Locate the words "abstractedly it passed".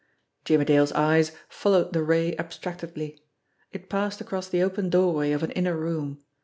2.39-4.19